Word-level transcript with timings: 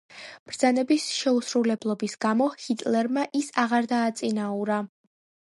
ბრძანების 0.51 1.05
შეუსრულებლობის 1.17 2.17
გამო 2.27 2.47
ჰიტლერმა 2.63 3.29
ის 3.41 3.53
აღარ 3.65 3.91
დააწინაურა. 3.93 4.83